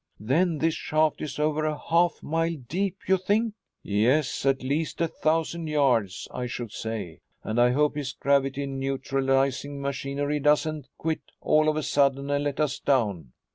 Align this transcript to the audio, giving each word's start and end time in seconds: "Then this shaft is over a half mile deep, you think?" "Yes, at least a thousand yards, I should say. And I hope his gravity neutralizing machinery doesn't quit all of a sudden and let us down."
"Then 0.19 0.57
this 0.57 0.73
shaft 0.73 1.21
is 1.21 1.37
over 1.37 1.63
a 1.63 1.77
half 1.77 2.23
mile 2.23 2.55
deep, 2.67 3.07
you 3.07 3.17
think?" 3.17 3.53
"Yes, 3.83 4.47
at 4.47 4.63
least 4.63 4.99
a 4.99 5.07
thousand 5.07 5.67
yards, 5.67 6.27
I 6.31 6.47
should 6.47 6.71
say. 6.71 7.19
And 7.43 7.61
I 7.61 7.69
hope 7.69 7.95
his 7.95 8.13
gravity 8.13 8.65
neutralizing 8.65 9.79
machinery 9.79 10.39
doesn't 10.39 10.87
quit 10.97 11.21
all 11.39 11.69
of 11.69 11.75
a 11.77 11.83
sudden 11.83 12.31
and 12.31 12.45
let 12.45 12.59
us 12.59 12.79
down." 12.79 13.33